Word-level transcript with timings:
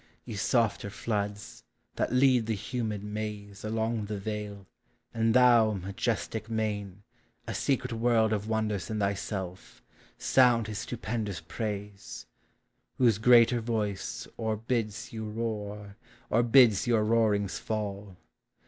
Ye 0.25 0.35
softer 0.35 0.89
floods, 0.89 1.63
that 1.95 2.11
lead 2.11 2.47
the 2.47 2.55
humid 2.55 3.03
maze 3.03 3.63
Along 3.63 4.05
the 4.05 4.17
vale; 4.17 4.65
and 5.13 5.35
thou, 5.35 5.73
majestic 5.73 6.47
inain, 6.49 7.03
A 7.45 7.53
secret 7.53 7.93
world 7.93 8.33
of 8.33 8.47
wonders 8.49 8.89
in 8.89 8.97
thyself, 8.97 9.83
Sound 10.17 10.65
his 10.65 10.79
stupendous 10.79 11.39
praise,— 11.41 12.25
whose 12.97 13.19
greater 13.19 13.61
voice 13.61 14.27
Or 14.37 14.57
bids 14.57 15.09
von 15.09 15.35
roar, 15.35 15.97
or 16.31 16.41
bids 16.41 16.87
vour 16.87 17.03
roarings 17.05 17.59
fall. 17.59 18.17